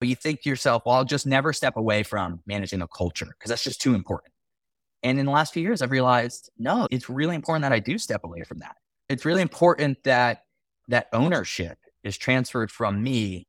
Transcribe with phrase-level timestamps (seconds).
[0.00, 3.26] But you think to yourself, well, I'll just never step away from managing a culture
[3.26, 4.32] because that's just too important.
[5.02, 7.98] And in the last few years, I've realized, no, it's really important that I do
[7.98, 8.76] step away from that.
[9.10, 10.44] It's really important that
[10.88, 13.46] that ownership is transferred from me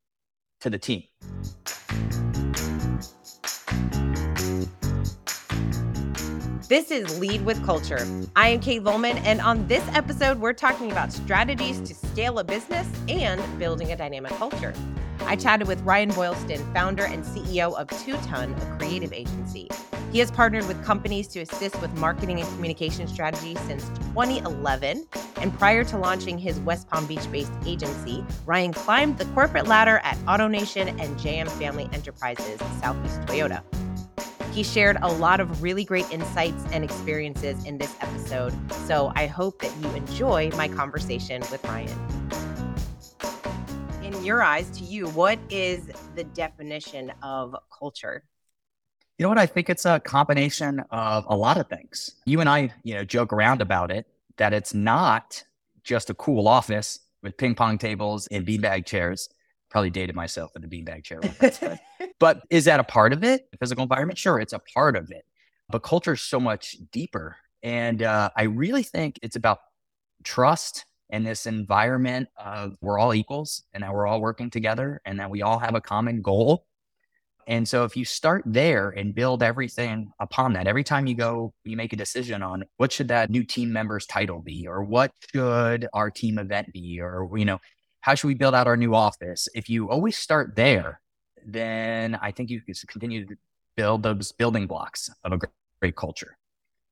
[0.60, 1.04] to the team.
[6.68, 8.06] This is Lead with Culture.
[8.36, 12.44] I am Kate Volman, and on this episode, we're talking about strategies to scale a
[12.44, 14.74] business and building a dynamic culture.
[15.32, 19.70] I chatted with Ryan Boylston, founder and CEO of 2TON, a creative agency.
[20.12, 25.08] He has partnered with companies to assist with marketing and communication strategy since 2011.
[25.38, 30.02] And prior to launching his West Palm Beach based agency, Ryan climbed the corporate ladder
[30.04, 33.63] at AutoNation and JM Family Enterprises, Southeast Toyota.
[34.52, 38.54] He shared a lot of really great insights and experiences in this episode.
[38.86, 42.22] So I hope that you enjoy my conversation with Ryan.
[44.12, 48.26] In your eyes, to you, what is the definition of culture?
[49.18, 49.38] You know what?
[49.38, 52.16] I think it's a combination of a lot of things.
[52.26, 55.41] You and I, you know, joke around about it that it's not
[55.85, 59.30] just a cool office with ping pong tables and beanbag chairs
[59.70, 61.22] probably dated myself with the beanbag chair.
[62.20, 63.50] but is that a part of it?
[63.52, 64.19] The physical environment?
[64.19, 65.23] Sure, it's a part of it.
[65.69, 67.38] But culture is so much deeper.
[67.63, 69.59] And uh, I really think it's about
[70.25, 75.19] trust and this environment of we're all equals and that we're all working together and
[75.19, 76.65] that we all have a common goal.
[77.47, 81.53] And so if you start there and build everything upon that, every time you go,
[81.65, 85.11] you make a decision on what should that new team member's title be, or what
[85.33, 87.59] should our team event be, or, you know,
[87.99, 89.49] how should we build out our new office?
[89.53, 91.01] If you always start there,
[91.45, 93.35] then I think you can continue to
[93.75, 95.51] build those building blocks of a great,
[95.81, 96.37] great culture.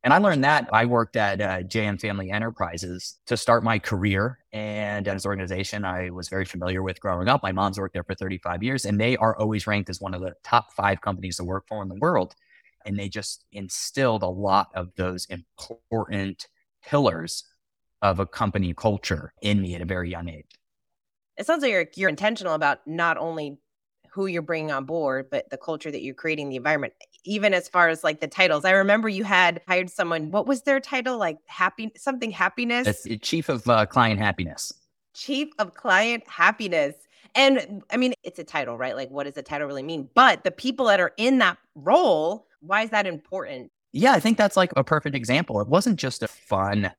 [0.03, 4.39] And I learned that I worked at uh, JM Family Enterprises to start my career.
[4.53, 7.43] And as an organization I was very familiar with growing up.
[7.43, 10.21] My mom's worked there for 35 years, and they are always ranked as one of
[10.21, 12.33] the top five companies to work for in the world.
[12.85, 16.47] And they just instilled a lot of those important
[16.81, 17.43] pillars
[18.01, 20.59] of a company culture in me at a very young age
[21.39, 23.57] it sounds like you're, you're intentional about not only
[24.11, 26.93] who you're bringing on board, but the culture that you're creating, the environment,
[27.23, 28.65] even as far as like the titles.
[28.65, 30.31] I remember you had hired someone.
[30.31, 31.17] What was their title?
[31.17, 33.05] Like happy something happiness.
[33.05, 34.73] It's chief of uh, client happiness.
[35.13, 36.95] Chief of client happiness.
[37.35, 38.95] And I mean, it's a title, right?
[38.95, 40.09] Like, what does the title really mean?
[40.15, 43.71] But the people that are in that role, why is that important?
[43.91, 45.59] Yeah, I think that's like a perfect example.
[45.61, 46.91] It wasn't just a fun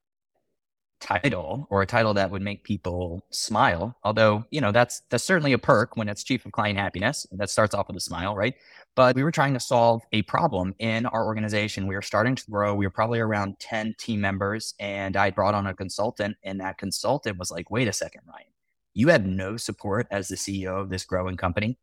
[1.01, 3.97] title or a title that would make people smile.
[4.05, 7.27] Although, you know, that's that's certainly a perk when it's chief of client happiness.
[7.33, 8.55] That starts off with a smile, right?
[8.95, 11.87] But we were trying to solve a problem in our organization.
[11.87, 12.75] We were starting to grow.
[12.75, 16.79] We were probably around 10 team members and I brought on a consultant and that
[16.79, 18.47] consultant was like, "Wait a second, Ryan.
[18.95, 21.79] You have no support as the CEO of this growing company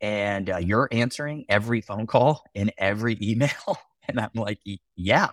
[0.00, 3.78] and uh, you're answering every phone call and every email."
[4.08, 4.60] and I'm like,
[4.96, 5.28] "Yeah."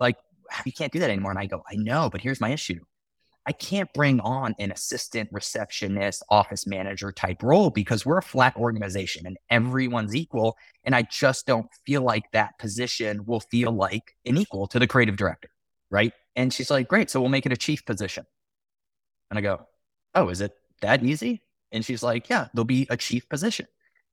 [0.00, 0.16] Like
[0.52, 1.30] Ah, you can't do that anymore.
[1.30, 2.80] And I go, I know, but here's my issue.
[3.46, 8.54] I can't bring on an assistant receptionist, office manager type role because we're a flat
[8.56, 10.56] organization and everyone's equal.
[10.84, 14.86] And I just don't feel like that position will feel like an equal to the
[14.86, 15.48] creative director.
[15.90, 16.12] Right.
[16.36, 17.10] And she's like, great.
[17.10, 18.24] So we'll make it a chief position.
[19.30, 19.66] And I go,
[20.14, 20.52] oh, is it
[20.82, 21.42] that easy?
[21.72, 23.66] And she's like, yeah, there'll be a chief position.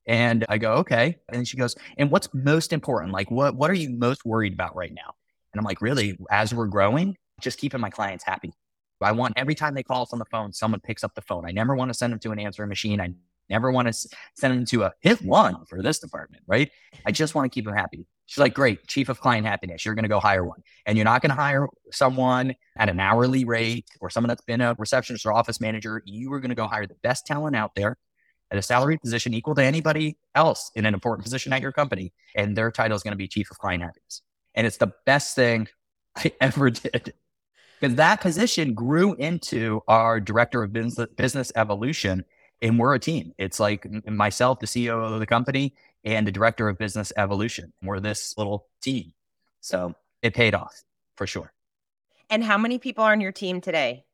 [0.06, 1.18] And I go, okay.
[1.30, 3.12] And she goes, and what's most important?
[3.12, 5.14] Like, what, what are you most worried about right now?
[5.52, 8.52] And I'm like, really, as we're growing, just keeping my clients happy.
[9.00, 11.46] I want every time they call us on the phone, someone picks up the phone.
[11.46, 13.00] I never want to send them to an answering machine.
[13.00, 13.14] I
[13.48, 13.92] never want to
[14.34, 16.70] send them to a hit one for this department, right?
[17.06, 18.06] I just want to keep them happy.
[18.26, 19.84] She's like, great, chief of client happiness.
[19.84, 20.62] You're going to go hire one.
[20.84, 24.60] And you're not going to hire someone at an hourly rate or someone that's been
[24.60, 26.02] a receptionist or office manager.
[26.04, 27.96] You are going to go hire the best talent out there
[28.50, 32.12] at a salary position equal to anybody else in an important position at your company.
[32.34, 34.22] And their title is going to be chief of client happiness.
[34.58, 35.68] And it's the best thing
[36.16, 37.14] I ever did
[37.80, 42.24] because that position grew into our director of business, business evolution.
[42.60, 43.34] And we're a team.
[43.38, 45.74] It's like myself, the CEO of the company,
[46.04, 47.72] and the director of business evolution.
[47.84, 49.12] We're this little team.
[49.60, 50.82] So it paid off
[51.14, 51.52] for sure.
[52.28, 54.04] And how many people are on your team today?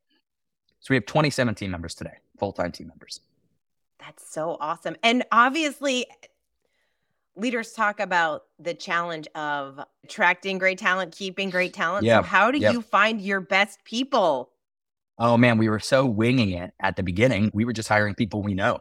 [0.80, 3.20] So we have 27 team members today, full time team members.
[3.98, 4.96] That's so awesome.
[5.02, 6.04] And obviously,
[7.36, 12.04] leaders talk about the challenge of attracting great talent, keeping great talent.
[12.04, 12.20] Yeah.
[12.20, 12.72] So how do yep.
[12.72, 14.50] you find your best people?
[15.18, 17.50] Oh man, we were so winging it at the beginning.
[17.54, 18.80] We were just hiring people we know.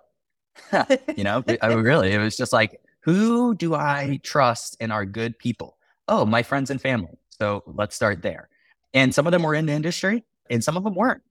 [1.15, 5.05] you know, I mean, really, it was just like, who do I trust and are
[5.05, 5.77] good people?
[6.07, 7.17] Oh, my friends and family.
[7.29, 8.49] So let's start there.
[8.93, 11.21] And some of them were in the industry and some of them weren't.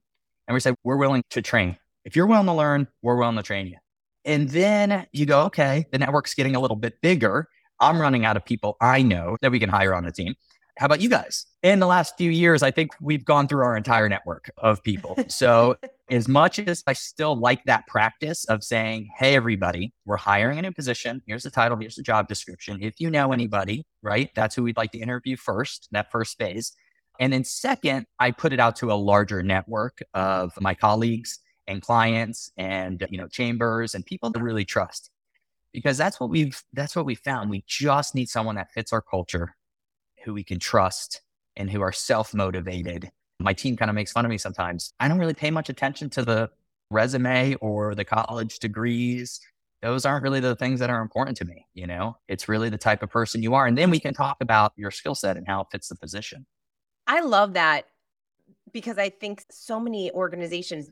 [0.47, 1.77] And we said, we're willing to train.
[2.05, 3.77] If you're willing to learn, we're willing to train you.
[4.25, 7.49] And then you go, okay, the network's getting a little bit bigger.
[7.79, 10.35] I'm running out of people I know that we can hire on the team.
[10.77, 11.45] How about you guys?
[11.61, 15.17] In the last few years, I think we've gone through our entire network of people.
[15.29, 15.77] So,
[16.09, 20.61] as much as I still like that practice of saying, hey, everybody, we're hiring a
[20.61, 21.21] new position.
[21.25, 22.79] Here's the title, here's the job description.
[22.81, 26.73] If you know anybody, right, that's who we'd like to interview first, that first phase.
[27.19, 31.81] And then, second, I put it out to a larger network of my colleagues and
[31.81, 35.09] clients and you know chambers and people to really trust.
[35.71, 37.49] Because that's what we've that's what we found.
[37.49, 39.55] We just need someone that fits our culture
[40.23, 41.21] who we can trust
[41.55, 43.11] and who are self-motivated.
[43.39, 44.93] My team kind of makes fun of me sometimes.
[44.99, 46.49] I don't really pay much attention to the
[46.89, 49.41] resume or the college degrees.
[49.81, 52.17] Those aren't really the things that are important to me you know?
[52.27, 54.91] It's really the type of person you are and then we can talk about your
[54.91, 56.45] skill set and how it fits the position.
[57.05, 57.85] I love that
[58.73, 60.89] because i think so many organizations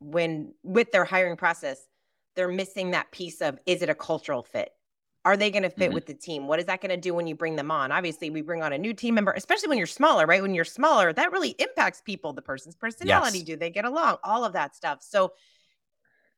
[0.00, 1.86] when with their hiring process,
[2.34, 4.70] they're missing that piece of is it a cultural fit?
[5.24, 5.94] Are they going to fit mm-hmm.
[5.94, 6.46] with the team?
[6.46, 7.92] What is that going to do when you bring them on?
[7.92, 10.40] Obviously, we bring on a new team member, especially when you're smaller, right?
[10.40, 13.38] When you're smaller, that really impacts people, the person's personality.
[13.38, 13.46] Yes.
[13.46, 14.16] Do they get along?
[14.24, 15.02] All of that stuff.
[15.02, 15.32] So,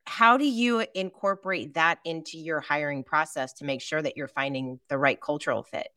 [0.05, 4.81] how do you incorporate that into your hiring process to make sure that you're finding
[4.89, 5.87] the right cultural fit?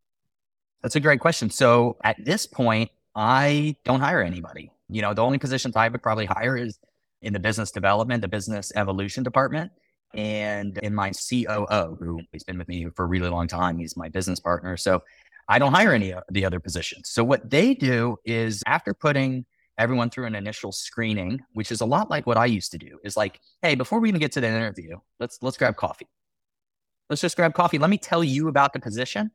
[0.81, 1.51] That's a great question.
[1.51, 4.71] So, at this point, I don't hire anybody.
[4.89, 6.79] You know, the only positions I would probably hire is
[7.27, 9.73] in the business development, the business evolution department.
[10.15, 13.97] And in my COO, who has been with me for a really long time, he's
[13.97, 14.77] my business partner.
[14.77, 15.03] So
[15.49, 17.11] I don't hire any of the other positions.
[17.11, 19.45] So what they do is after putting
[19.77, 22.99] everyone through an initial screening, which is a lot like what I used to do,
[23.05, 26.09] is like, hey, before we even get to the interview, let's let's grab coffee.
[27.11, 27.79] Let's just grab coffee.
[27.79, 29.33] Let me tell you about the position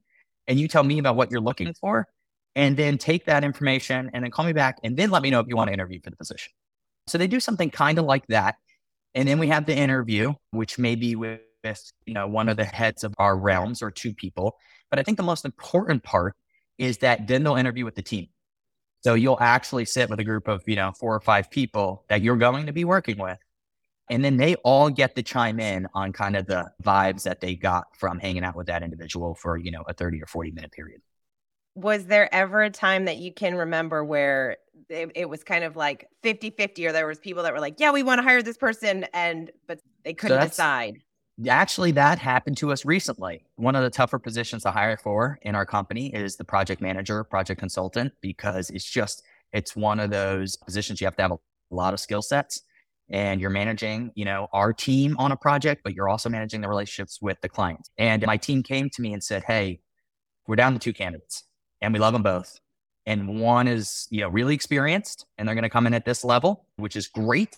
[0.48, 2.08] and you tell me about what you're looking for.
[2.56, 5.40] And then take that information and then call me back and then let me know
[5.40, 6.52] if you want to interview for the position.
[7.08, 8.56] So they do something kind of like that.
[9.16, 11.42] And then we have the interview, which may be with,
[12.06, 14.58] you know, one of the heads of our realms or two people.
[14.90, 16.36] But I think the most important part
[16.78, 18.28] is that then they'll interview with the team.
[19.04, 22.22] So you'll actually sit with a group of, you know, four or five people that
[22.22, 23.38] you're going to be working with.
[24.10, 27.56] And then they all get to chime in on kind of the vibes that they
[27.56, 30.72] got from hanging out with that individual for, you know, a 30 or 40 minute
[30.72, 31.02] period
[31.76, 34.58] was there ever a time that you can remember where
[34.90, 37.76] it, it, was kind of like 50 50 or there was people that were like
[37.80, 40.98] yeah we want to hire this person and but they couldn't so decide.
[41.48, 43.46] Actually that happened to us recently.
[43.56, 47.24] One of the tougher positions to hire for in our company is the project manager
[47.24, 49.24] project consultant because it's just
[49.54, 51.40] it's one of those positions you have to have a
[51.70, 52.62] lot of skill sets
[53.10, 56.68] and you're managing you know our team on a project but you're also managing the
[56.68, 59.80] relationships with the client and my team came to me and said hey
[60.48, 61.46] we're down to two candidates
[61.82, 62.60] and we love them both.
[63.06, 66.24] And one is, you know, really experienced and they're going to come in at this
[66.24, 67.58] level, which is great.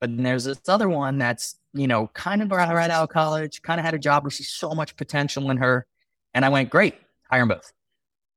[0.00, 3.62] But then there's this other one that's, you know, kind of right, out of college,
[3.62, 5.86] kind of had a job where she's so much potential in her.
[6.34, 6.94] And I went, great,
[7.30, 7.72] hire them both.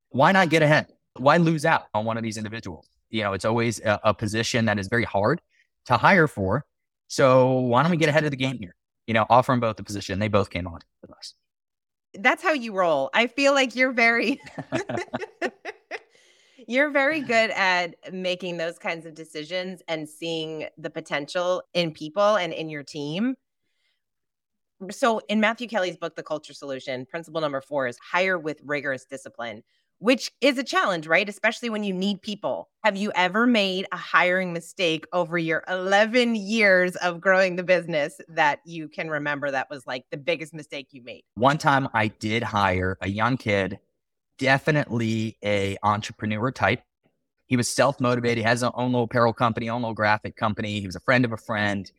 [0.09, 0.87] Why not get ahead?
[1.17, 2.89] Why lose out on one of these individuals?
[3.09, 5.41] You know, it's always a, a position that is very hard
[5.85, 6.65] to hire for.
[7.07, 8.75] So why don't we get ahead of the game here?
[9.07, 10.19] You know, offer them both the position.
[10.19, 11.35] They both came on with us
[12.13, 13.09] that's how you roll.
[13.13, 14.39] I feel like you're very
[16.67, 22.35] you're very good at making those kinds of decisions and seeing the potential in people
[22.35, 23.35] and in your team.
[24.89, 29.05] So in Matthew Kelly's book The Culture Solution, principle number 4 is hire with rigorous
[29.05, 29.63] discipline
[30.01, 31.29] which is a challenge, right?
[31.29, 32.69] Especially when you need people.
[32.83, 38.19] Have you ever made a hiring mistake over your 11 years of growing the business
[38.27, 41.21] that you can remember that was like the biggest mistake you made?
[41.35, 43.77] One time I did hire a young kid,
[44.41, 46.81] definitely a entrepreneur type.
[47.45, 50.79] He was self-motivated, he has his own little apparel company, own little graphic company.
[50.79, 51.89] He was a friend of a friend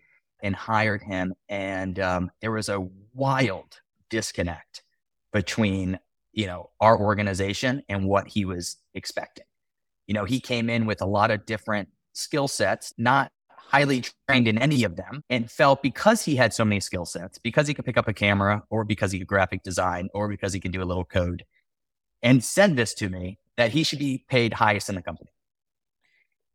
[0.43, 1.35] and hired him.
[1.49, 3.81] And um, there was a wild
[4.11, 4.83] disconnect
[5.33, 5.99] between
[6.33, 9.45] you know, our organization and what he was expecting.
[10.07, 14.49] You know, he came in with a lot of different skill sets, not highly trained
[14.49, 17.75] in any of them, and felt because he had so many skill sets, because he
[17.75, 20.73] could pick up a camera, or because he could graphic design, or because he could
[20.73, 21.45] do a little code,
[22.23, 25.31] and said this to me that he should be paid highest in the company.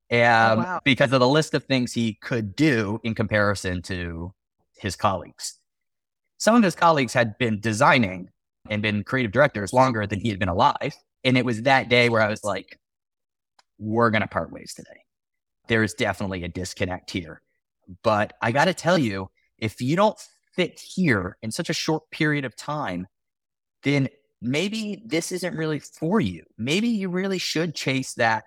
[0.09, 0.79] Um, oh, wow.
[0.85, 4.33] because of the list of things he could do in comparison to
[4.77, 5.59] his colleagues.
[6.37, 8.29] Some of his colleagues had been designing
[8.69, 10.95] and been creative directors longer than he had been alive.
[11.23, 12.79] And it was that day where I was like,
[13.77, 15.01] we're going to part ways today.
[15.67, 17.41] There is definitely a disconnect here.
[18.03, 20.19] But I got to tell you, if you don't
[20.55, 23.07] fit here in such a short period of time,
[23.83, 24.07] then
[24.41, 26.43] maybe this isn't really for you.
[26.57, 28.45] Maybe you really should chase that,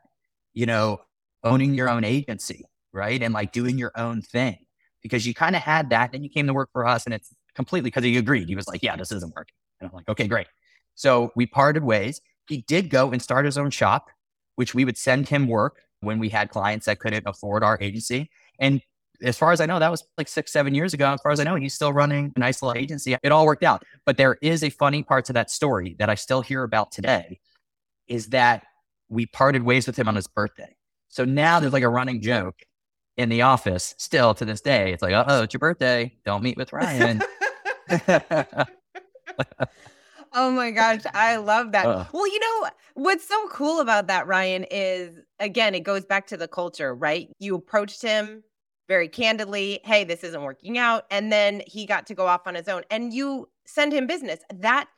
[0.55, 1.01] you know,
[1.45, 3.23] owning your own agency, right?
[3.23, 4.59] And like doing your own thing.
[5.03, 6.13] because you kind of had that.
[6.13, 8.49] Then you came to work for us and it's completely because he agreed.
[8.49, 9.55] He was like, yeah, this isn't working.
[9.81, 10.47] And I'm like, okay, great.
[10.95, 12.21] So we parted ways.
[12.49, 14.09] He did go and start his own shop,
[14.57, 18.31] which we would send him work when we had clients that couldn't afford our agency.
[18.59, 18.83] And
[19.23, 21.13] as far as I know, that was like six, seven years ago.
[21.13, 23.17] As far as I know, he's still running a nice little agency.
[23.23, 23.85] It all worked out.
[24.07, 27.41] But there is a funny part to that story that I still hear about today
[28.09, 28.65] is that
[29.09, 30.75] we parted ways with him on his birthday.
[31.09, 32.63] So now there's like a running joke
[33.17, 34.93] in the office still to this day.
[34.93, 36.15] It's like, oh, it's your birthday.
[36.25, 37.21] Don't meet with Ryan.
[40.33, 41.87] oh my gosh, I love that.
[41.87, 46.29] Uh, well, you know, what's so cool about that, Ryan, is again, it goes back
[46.29, 47.29] to the culture, right?
[47.39, 48.45] You approached him
[48.91, 51.05] very candidly, hey, this isn't working out.
[51.13, 54.41] And then he got to go off on his own and you send him business.
[54.53, 54.89] That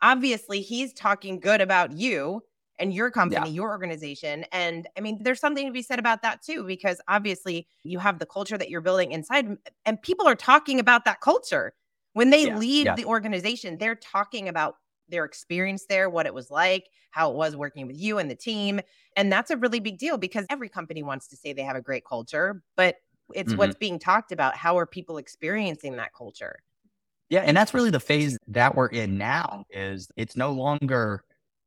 [0.00, 2.42] obviously he's talking good about you
[2.78, 3.52] and your company, yeah.
[3.52, 4.44] your organization.
[4.52, 8.20] And I mean, there's something to be said about that too, because obviously you have
[8.20, 9.48] the culture that you're building inside,
[9.84, 11.72] and people are talking about that culture.
[12.12, 12.56] When they yeah.
[12.56, 12.94] leave yeah.
[12.94, 14.76] the organization, they're talking about
[15.08, 18.36] their experience there, what it was like, how it was working with you and the
[18.36, 18.80] team.
[19.16, 21.82] And that's a really big deal because every company wants to say they have a
[21.82, 22.96] great culture, but
[23.34, 23.58] it's mm-hmm.
[23.58, 24.56] what's being talked about.
[24.56, 26.58] How are people experiencing that culture?
[27.28, 31.24] Yeah, and that's really the phase that we're in now is it's no longer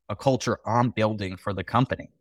[0.09, 2.11] a culture I'm building for the company.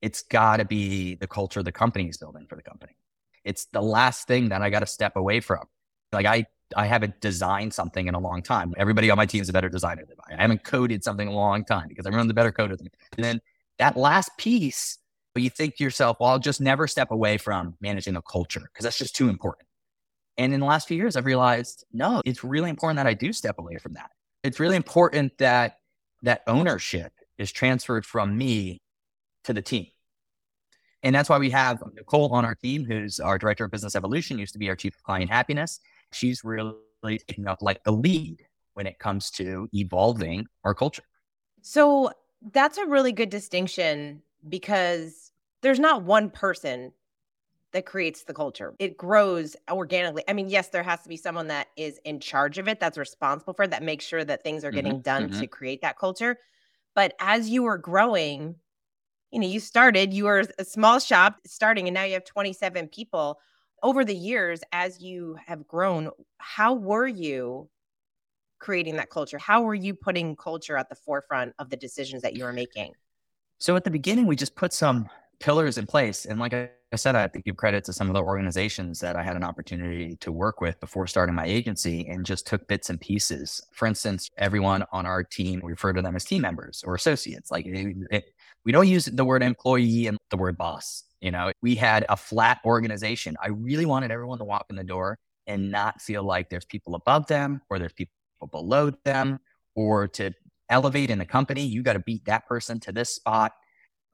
[0.00, 2.96] It's got to be the culture the company is building for the company.
[3.44, 5.64] It's the last thing that I got to step away from.
[6.12, 8.72] Like I, I haven't designed something in a long time.
[8.76, 10.38] Everybody on my team is a better designer than I.
[10.38, 12.90] I haven't coded something in a long time because everyone's a better coder than me.
[13.16, 13.40] And then
[13.78, 14.98] that last piece,
[15.42, 18.84] you think to yourself, well, I'll just never step away from managing a culture because
[18.84, 19.66] that's just too important.
[20.36, 23.32] And in the last few years, I've realized, no, it's really important that I do
[23.32, 24.10] step away from that.
[24.44, 25.78] It's really important that
[26.22, 28.80] that ownership is transferred from me
[29.44, 29.86] to the team.
[31.02, 34.38] And that's why we have Nicole on our team, who's our director of business evolution,
[34.38, 35.80] used to be our chief of client happiness.
[36.12, 41.04] She's really taking up like the lead when it comes to evolving our culture.
[41.62, 42.12] So
[42.52, 45.27] that's a really good distinction because
[45.62, 46.92] there's not one person
[47.72, 48.74] that creates the culture.
[48.78, 50.24] It grows organically.
[50.26, 52.96] I mean, yes, there has to be someone that is in charge of it, that's
[52.96, 55.40] responsible for it, that makes sure that things are getting mm-hmm, done mm-hmm.
[55.40, 56.38] to create that culture.
[56.94, 58.54] But as you were growing,
[59.30, 62.88] you know, you started, you were a small shop starting, and now you have 27
[62.88, 63.38] people.
[63.82, 67.68] Over the years, as you have grown, how were you
[68.58, 69.38] creating that culture?
[69.38, 72.94] How were you putting culture at the forefront of the decisions that you were making?
[73.58, 75.08] So at the beginning, we just put some
[75.40, 76.24] pillars in place.
[76.24, 79.16] And like I said, I have to give credit to some of the organizations that
[79.16, 82.90] I had an opportunity to work with before starting my agency and just took bits
[82.90, 83.60] and pieces.
[83.72, 87.50] For instance, everyone on our team, we refer to them as team members or associates.
[87.50, 88.24] Like it, it,
[88.64, 91.04] we don't use the word employee and the word boss.
[91.20, 93.36] You know, we had a flat organization.
[93.42, 96.94] I really wanted everyone to walk in the door and not feel like there's people
[96.94, 98.12] above them or there's people
[98.50, 99.40] below them
[99.74, 100.32] or to
[100.70, 103.52] elevate in the company, you got to beat that person to this spot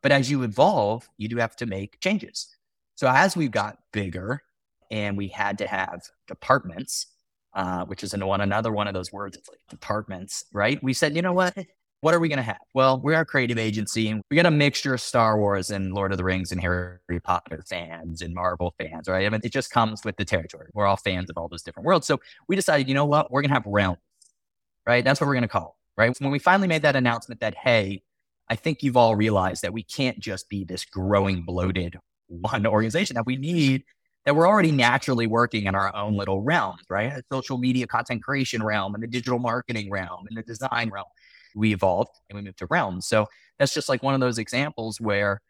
[0.04, 2.54] but as you evolve, you do have to make changes.
[2.94, 4.42] So as we got bigger
[4.90, 7.06] and we had to have departments,
[7.54, 10.78] uh, which is one another one of those words, it's like departments, right?
[10.82, 11.56] We said, you know what?
[12.02, 12.58] What are we going to have?
[12.74, 16.12] Well, we're a creative agency and we got a mixture of Star Wars and Lord
[16.12, 19.24] of the Rings and Harry Potter fans and Marvel fans, right?
[19.24, 20.68] I mean, it just comes with the territory.
[20.74, 22.06] We're all fans of all those different worlds.
[22.06, 23.32] So we decided, you know what?
[23.32, 24.00] We're going to have realms,
[24.86, 25.02] right?
[25.02, 26.14] That's what we're going to call, it, right?
[26.20, 28.02] When we finally made that announcement that, hey,
[28.48, 31.96] I think you've all realized that we can't just be this growing, bloated
[32.28, 33.84] one organization that we need
[34.24, 37.12] that we're already naturally working in our own little realms, right?
[37.12, 41.06] A social media content creation realm and the digital marketing realm and the design realm.
[41.54, 43.06] We evolved and we moved to realms.
[43.06, 43.26] So
[43.58, 45.40] that's just like one of those examples where,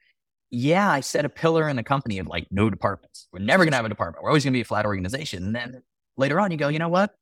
[0.50, 3.28] yeah, I set a pillar in the company of like no departments.
[3.32, 4.22] We're never going to have a department.
[4.22, 5.44] We're always going to be a flat organization.
[5.44, 5.82] And then
[6.16, 7.14] later on, you go, you know what?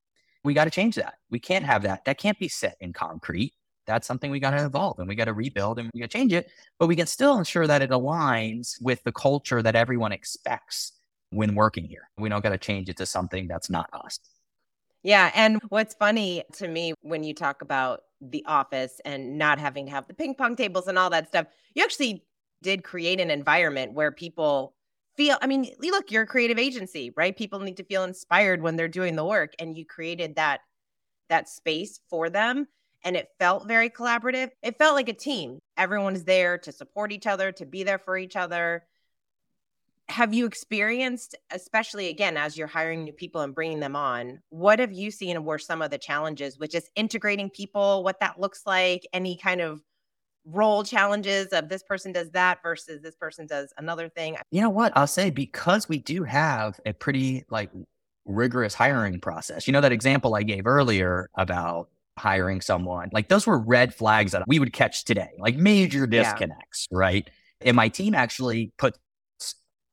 [0.45, 1.15] We got to change that.
[1.31, 2.07] We can't have that.
[2.07, 3.53] That can't be set in concrete
[3.87, 6.19] that's something we got to evolve and we got to rebuild and we got to
[6.19, 6.51] change it.
[6.79, 10.93] But we can still ensure that it aligns with the culture that everyone expects
[11.31, 12.09] when working here.
[12.19, 14.19] We don't got to change it to something that's not us.
[15.03, 15.31] Yeah.
[15.35, 19.93] And what's funny to me when you talk about the office and not having to
[19.93, 22.25] have the ping pong tables and all that stuff, you actually
[22.63, 24.75] did create an environment where people
[25.17, 28.77] feel i mean look you're a creative agency right people need to feel inspired when
[28.77, 30.61] they're doing the work and you created that
[31.29, 32.67] that space for them
[33.05, 34.51] and it felt very collaborative.
[34.63, 35.59] It felt like a team.
[35.77, 38.85] Everyone's there to support each other, to be there for each other.
[40.09, 44.79] Have you experienced, especially again, as you're hiring new people and bringing them on, what
[44.79, 48.63] have you seen were some of the challenges with just integrating people, what that looks
[48.67, 49.81] like, any kind of
[50.45, 54.37] role challenges of this person does that versus this person does another thing?
[54.51, 54.93] You know what?
[54.97, 57.71] I'll say because we do have a pretty like
[58.25, 59.67] rigorous hiring process.
[59.67, 61.89] You know, that example I gave earlier about
[62.19, 66.89] hiring someone, like those were red flags that we would catch today, like major disconnects,
[66.91, 66.99] yeah.
[66.99, 67.31] right?
[67.61, 68.99] And my team actually puts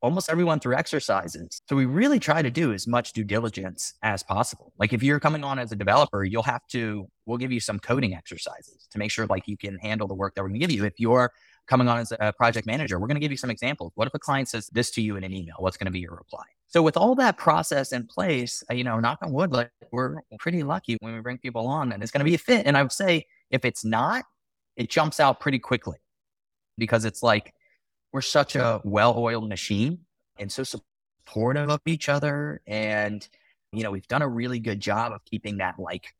[0.02, 1.62] almost everyone through exercises.
[1.68, 4.72] So we really try to do as much due diligence as possible.
[4.80, 7.80] Like if you're coming on as a developer, you'll have to, we'll give you some
[7.80, 10.66] coding exercises to make sure like you can handle the work that we're going to
[10.68, 10.86] give you.
[10.86, 11.32] If you're
[11.70, 13.92] coming on as a project manager, we're going to give you some examples.
[13.94, 15.56] What if a client says this to you in an email?
[15.60, 16.44] What's going to be your reply?
[16.68, 20.16] So with all that process in place, uh, you know, knock on wood, like we're
[20.40, 22.66] pretty lucky when we bring people on and it's going to be a fit.
[22.66, 24.26] And I would say if it's not,
[24.76, 25.98] it jumps out pretty quickly
[26.78, 27.54] because it's like
[28.12, 30.00] we're such a well-oiled machine
[30.40, 32.62] and so supportive of each other.
[32.66, 33.28] And,
[33.72, 36.14] you know, we've done a really good job of keeping that like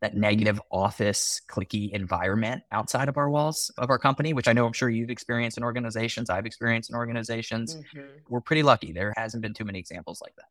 [0.00, 4.66] that negative office clicky environment outside of our walls of our company, which I know
[4.66, 6.30] I'm sure you've experienced in organizations.
[6.30, 7.76] I've experienced in organizations.
[7.76, 8.00] Mm-hmm.
[8.28, 8.92] We're pretty lucky.
[8.92, 10.46] There hasn't been too many examples like that.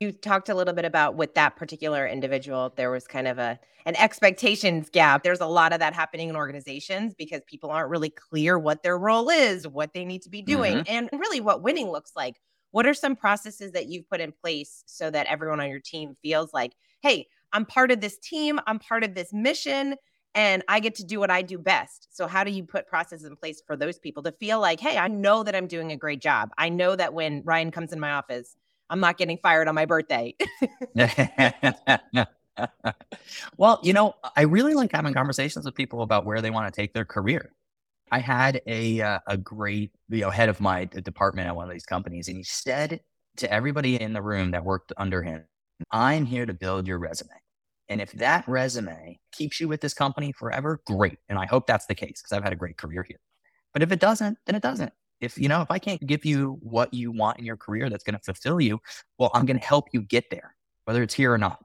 [0.00, 3.58] You talked a little bit about with that particular individual, there was kind of a
[3.86, 5.22] an expectations gap.
[5.22, 8.98] There's a lot of that happening in organizations because people aren't really clear what their
[8.98, 10.92] role is, what they need to be doing, mm-hmm.
[10.92, 12.34] and really what winning looks like.
[12.72, 16.16] What are some processes that you've put in place so that everyone on your team
[16.20, 19.96] feels like, hey, I'm part of this team, I'm part of this mission,
[20.34, 22.08] and I get to do what I do best.
[22.10, 24.98] So, how do you put processes in place for those people to feel like, hey,
[24.98, 26.50] I know that I'm doing a great job?
[26.58, 28.56] I know that when Ryan comes in my office,
[28.90, 30.34] I'm not getting fired on my birthday.
[33.56, 36.78] well, you know, I really like having conversations with people about where they want to
[36.78, 37.52] take their career.
[38.12, 41.72] I had a uh, a great you know head of my department at one of
[41.72, 43.00] these companies, and he said
[43.38, 45.44] to everybody in the room that worked under him,
[45.90, 47.32] "I'm here to build your resume."
[47.88, 51.18] And if that resume keeps you with this company forever, great.
[51.28, 53.20] And I hope that's the case because I've had a great career here.
[53.72, 54.92] But if it doesn't, then it doesn't.
[55.20, 58.04] If you know, if I can't give you what you want in your career that's
[58.04, 58.80] going to fulfill you,
[59.18, 61.64] well, I'm going to help you get there, whether it's here or not.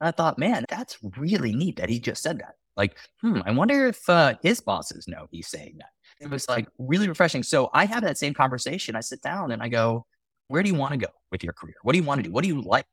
[0.00, 2.54] And I thought, man, that's really neat that he just said that.
[2.76, 5.90] Like, hmm, I wonder if uh, his bosses know he's saying that.
[6.20, 7.42] It was like really refreshing.
[7.42, 8.96] So I have that same conversation.
[8.96, 10.06] I sit down and I go,
[10.48, 11.76] where do you want to go with your career?
[11.82, 12.32] What do you want to do?
[12.32, 12.86] What do you like?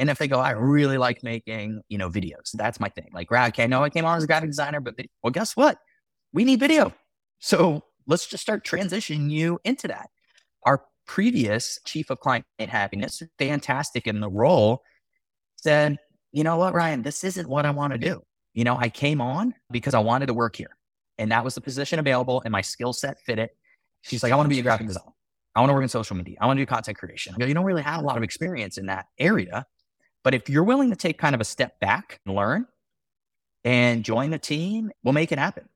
[0.00, 2.52] And if they go, I really like making, you know, videos.
[2.54, 3.10] That's my thing.
[3.12, 5.76] Like, okay, I know I came on as a graphic designer, but well, guess what?
[6.32, 6.94] We need video.
[7.38, 10.08] So let's just start transitioning you into that.
[10.64, 14.80] Our previous chief of client happiness, fantastic in the role,
[15.56, 15.98] said,
[16.32, 18.22] you know what, Ryan, this isn't what I want to do.
[18.54, 20.76] You know, I came on because I wanted to work here.
[21.18, 23.50] And that was the position available and my skill set fit it.
[24.00, 25.12] She's like, I want to be a graphic designer.
[25.54, 26.36] I want to work in social media.
[26.40, 27.34] I want to do content creation.
[27.34, 29.66] I go, you don't really have a lot of experience in that area.
[30.22, 32.66] But if you're willing to take kind of a step back and learn
[33.64, 35.68] and join the team, we'll make it happen.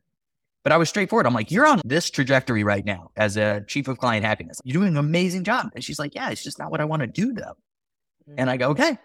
[0.62, 1.26] But I was straightforward.
[1.26, 4.61] I'm like, you're on this trajectory right now as a chief of client happiness.
[4.64, 5.70] You're doing an amazing job.
[5.74, 7.57] And she's like, yeah, it's just not what I want to do though.
[8.28, 8.35] Mm-hmm.
[8.38, 8.98] And I go, okay,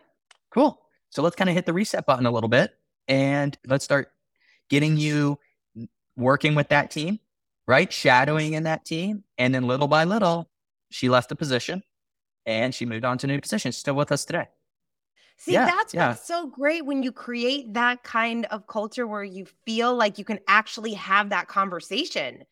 [0.52, 0.80] cool.
[1.10, 2.72] So let's kind of hit the reset button a little bit
[3.08, 4.12] and let's start
[4.70, 5.38] getting you
[6.16, 7.20] working with that team,
[7.68, 7.92] right?
[7.92, 9.24] Shadowing in that team.
[9.38, 10.50] And then little by little,
[10.92, 11.84] she left the position
[12.46, 13.74] and she moved on to a new position.
[13.74, 14.48] Still with us today.
[15.40, 16.10] See, yeah, that's yeah.
[16.10, 20.26] what's so great when you create that kind of culture where you feel like you
[20.26, 22.44] can actually have that conversation.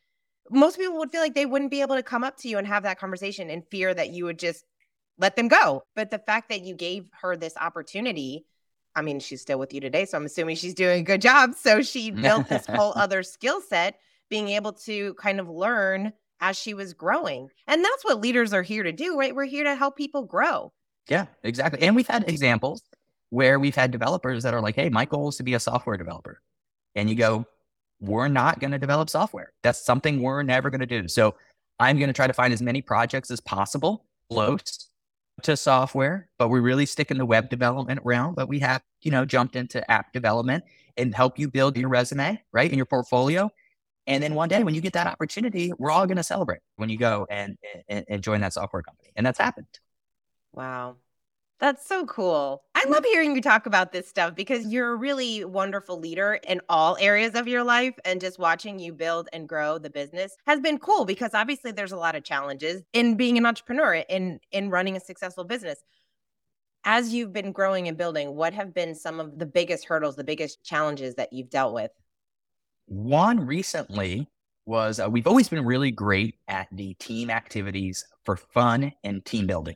[0.49, 2.65] Most people would feel like they wouldn't be able to come up to you and
[2.65, 4.63] have that conversation in fear that you would just
[5.17, 5.83] let them go.
[5.97, 8.45] But the fact that you gave her this opportunity,
[8.95, 10.05] I mean, she's still with you today.
[10.05, 11.55] So I'm assuming she's doing a good job.
[11.55, 16.57] So she built this whole other skill set, being able to kind of learn as
[16.57, 17.49] she was growing.
[17.67, 19.35] And that's what leaders are here to do, right?
[19.35, 20.71] We're here to help people grow.
[21.09, 21.81] Yeah, exactly.
[21.81, 22.81] And we've had examples
[23.29, 25.97] where we've had developers that are like, hey, my goal is to be a software
[25.97, 26.41] developer.
[26.95, 27.45] And you go,
[27.99, 29.51] we're not going to develop software.
[29.63, 31.07] That's something we're never going to do.
[31.07, 31.35] So
[31.79, 34.89] I'm going to try to find as many projects as possible close
[35.43, 38.33] to software, but we really stick in the web development realm.
[38.33, 40.63] But we have, you know, jumped into app development
[40.97, 43.49] and help you build your resume, right, in your portfolio.
[44.07, 46.89] And then one day when you get that opportunity, we're all going to celebrate when
[46.89, 49.11] you go and, and, and join that software company.
[49.15, 49.67] And that's happened.
[50.57, 50.95] Wow.
[51.59, 52.63] That's so cool.
[52.73, 56.61] I love hearing you talk about this stuff because you're a really wonderful leader in
[56.67, 57.93] all areas of your life.
[58.05, 61.91] And just watching you build and grow the business has been cool because obviously there's
[61.91, 65.77] a lot of challenges in being an entrepreneur, in in running a successful business.
[66.83, 70.23] As you've been growing and building, what have been some of the biggest hurdles, the
[70.23, 71.91] biggest challenges that you've dealt with?
[72.87, 74.27] One recently
[74.65, 79.45] was uh, we've always been really great at the team activities for fun and team
[79.45, 79.75] building.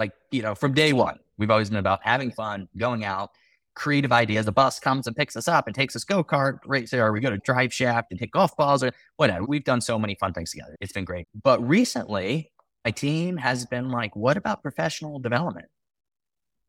[0.00, 3.30] Like, you know, from day one, we've always been about having fun, going out,
[3.74, 4.48] creative ideas.
[4.48, 7.20] A bus comes and picks us up and takes us go kart race, or we
[7.20, 9.44] go to Drive Shack and hit golf balls or whatever.
[9.44, 10.74] We've done so many fun things together.
[10.80, 11.28] It's been great.
[11.40, 12.50] But recently,
[12.84, 15.68] my team has been like, what about professional development?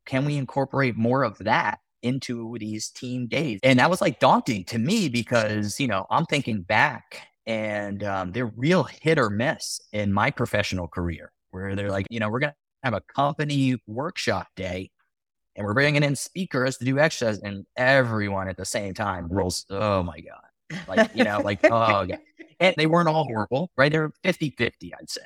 [0.05, 3.59] can we incorporate more of that into these team days?
[3.63, 8.31] And that was like daunting to me because, you know, I'm thinking back and um,
[8.31, 12.39] they're real hit or miss in my professional career where they're like, you know, we're
[12.39, 14.91] going to have a company workshop day
[15.55, 19.65] and we're bringing in speakers to do extras and everyone at the same time rolls,
[19.69, 20.79] oh my God.
[20.87, 22.17] Like, you know, like, oh, yeah.
[22.59, 23.91] And they weren't all horrible, right?
[23.91, 25.21] They're 50 50, I'd say.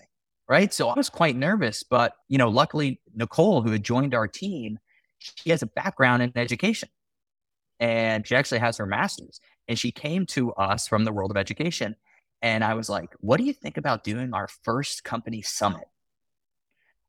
[0.47, 0.73] Right.
[0.73, 1.83] So I was quite nervous.
[1.83, 4.77] But, you know, luckily, Nicole, who had joined our team,
[5.19, 6.89] she has a background in education
[7.79, 9.39] and she actually has her master's.
[9.67, 11.95] And she came to us from the world of education.
[12.41, 15.87] And I was like, what do you think about doing our first company summit?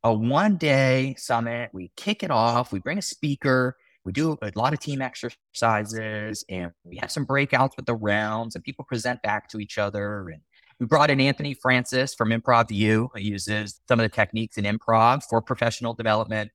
[0.06, 1.70] A one day summit.
[1.72, 6.44] We kick it off, we bring a speaker, we do a lot of team exercises,
[6.48, 10.28] and we have some breakouts with the rounds, and people present back to each other.
[10.28, 10.42] And
[10.78, 15.24] we brought in Anthony Francis from Improv U, uses some of the techniques in improv
[15.28, 16.52] for professional development.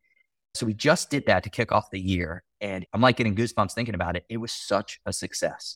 [0.54, 2.46] So we just did that to kick off the year.
[2.62, 4.24] And I'm like getting goosebumps thinking about it.
[4.30, 5.76] It was such a success.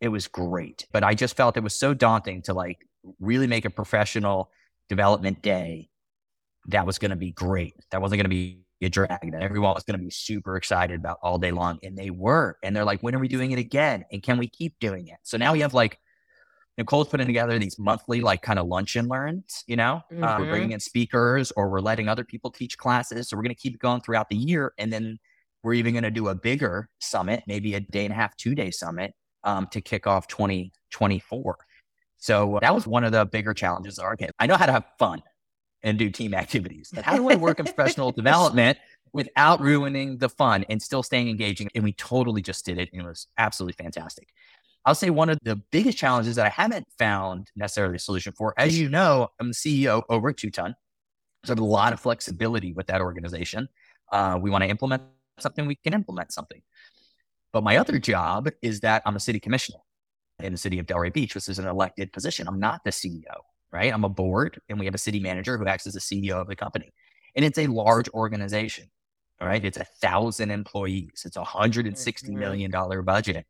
[0.00, 0.86] It was great.
[0.94, 2.88] But I just felt it was so daunting to like
[3.20, 4.50] really make a professional
[4.88, 5.90] development day
[6.68, 7.74] that was going to be great.
[7.90, 10.98] That wasn't going to be a drag, that everyone was going to be super excited
[10.98, 11.78] about all day long.
[11.82, 12.56] And they were.
[12.62, 14.04] And they're like, when are we doing it again?
[14.12, 15.18] And can we keep doing it?
[15.22, 15.98] So now we have like
[16.76, 20.22] Nicole's putting together these monthly, like kind of lunch and learns, you know, mm-hmm.
[20.22, 20.50] uh, we're mm-hmm.
[20.50, 23.28] bringing in speakers or we're letting other people teach classes.
[23.28, 24.72] So we're going to keep it going throughout the year.
[24.78, 25.18] And then
[25.62, 28.54] we're even going to do a bigger summit, maybe a day and a half, two
[28.54, 31.56] day summit um, to kick off 2024.
[32.18, 33.98] So that was one of the bigger challenges.
[33.98, 35.22] Okay, I know how to have fun
[35.82, 36.90] and do team activities.
[36.94, 38.78] But how do I work in professional development
[39.12, 41.68] without ruining the fun and still staying engaging?
[41.74, 42.88] And we totally just did it.
[42.92, 44.28] And it was absolutely fantastic.
[44.84, 48.54] I'll say one of the biggest challenges that I haven't found necessarily a solution for.
[48.56, 50.74] As you know, I'm the CEO over at 2TON.
[51.44, 53.68] So I have a lot of flexibility with that organization.
[54.12, 55.02] Uh, we want to implement
[55.38, 56.62] something, we can implement something.
[57.52, 59.78] But my other job is that I'm a city commissioner
[60.42, 62.46] in the city of Delray Beach, which is an elected position.
[62.46, 63.22] I'm not the CEO,
[63.72, 63.92] right?
[63.92, 66.46] I'm a board and we have a city manager who acts as the CEO of
[66.46, 66.92] the company.
[67.34, 68.86] And it's a large organization,
[69.40, 69.64] all right?
[69.64, 71.22] It's a thousand employees.
[71.24, 73.46] It's a hundred and sixty million dollar budget.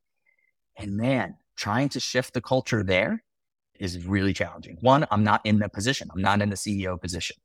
[0.76, 3.22] And man, trying to shift the culture there
[3.78, 4.78] is really challenging.
[4.80, 6.08] One, I'm not in the position.
[6.14, 7.36] I'm not in the CEO position.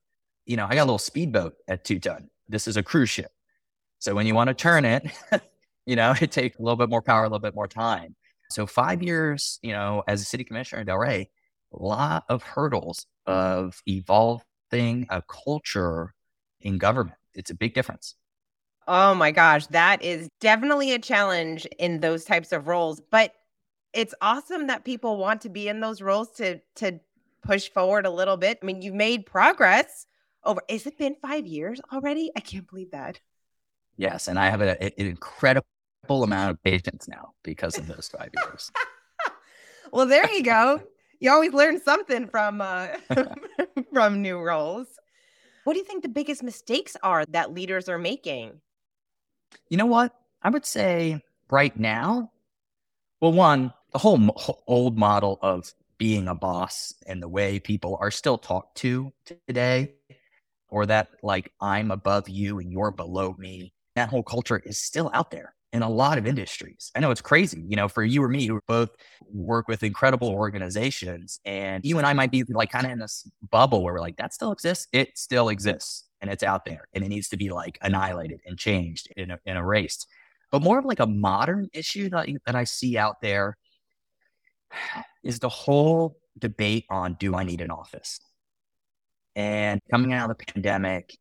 [0.46, 2.28] You know, I got a little speedboat at 2TON.
[2.48, 3.32] This is a cruise ship.
[4.00, 5.06] So when you want to turn it,
[5.86, 8.16] you know, it takes a little bit more power, a little bit more time.
[8.50, 11.28] So five years, you know, as a city commissioner in Delray,
[11.78, 13.34] lot of hurdles hmm.
[13.34, 16.14] of evolving a culture
[16.62, 17.18] in government.
[17.34, 18.16] It's a big difference.
[18.88, 23.34] Oh my gosh, that is definitely a challenge in those types of roles, but
[23.94, 27.00] it's awesome that people want to be in those roles to to
[27.44, 28.60] push forward a little bit.
[28.62, 30.08] I mean, you've made progress
[30.44, 32.32] over is it been 5 years already?
[32.36, 33.20] I can't believe that.
[33.98, 35.66] Yes, and I have a, an incredible
[36.10, 38.72] amount of patience now because of those 5 years.
[39.92, 40.82] well, there you go.
[41.22, 42.88] You always learn something from uh,
[43.94, 44.88] from new roles.
[45.64, 48.60] What do you think the biggest mistakes are that leaders are making?
[49.70, 50.16] You know what?
[50.42, 52.32] I would say right now,
[53.20, 58.00] well, one, the whole mo- old model of being a boss and the way people
[58.02, 59.14] are still talked to
[59.48, 59.94] today,
[60.70, 65.12] or that like I'm above you and you're below me, that whole culture is still
[65.14, 66.92] out there in a lot of industries.
[66.96, 68.90] I know it's crazy, you know, for you or me who both
[69.32, 73.30] work with incredible organizations, and you and I might be like kind of in this
[73.50, 74.88] bubble where we're like, that still exists.
[74.92, 78.58] It still exists and it's out there and it needs to be like annihilated and
[78.58, 80.08] changed and, and erased.
[80.52, 83.58] But more of like a modern issue that, that I see out there
[85.24, 88.20] is the whole debate on do I need an office?
[89.36, 91.18] And coming out of the pandemic,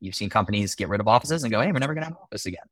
[0.00, 2.16] you've seen companies get rid of offices and go, hey, we're never going to have
[2.16, 2.64] an office again.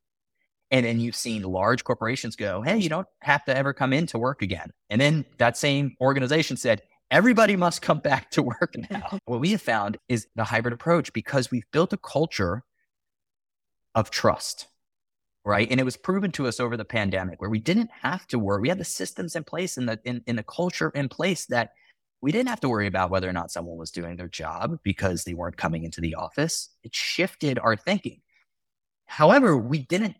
[0.72, 4.06] And then you've seen large corporations go, hey, you don't have to ever come in
[4.06, 4.70] to work again.
[4.88, 9.18] And then that same organization said, Everybody must come back to work now.
[9.26, 12.64] what we have found is the hybrid approach because we've built a culture
[13.94, 14.66] of trust,
[15.44, 15.70] right?
[15.70, 18.62] And it was proven to us over the pandemic where we didn't have to worry.
[18.62, 21.72] We had the systems in place and the in, in the culture in place that
[22.22, 25.24] we didn't have to worry about whether or not someone was doing their job because
[25.24, 26.70] they weren't coming into the office.
[26.82, 28.22] It shifted our thinking.
[29.04, 30.16] However, we didn't